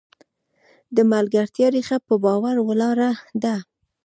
د 0.95 0.97
ملګرتیا 1.11 1.67
ریښه 1.73 1.97
په 2.07 2.15
باور 2.23 2.55
ولاړه 2.67 3.09
ده. 3.43 3.55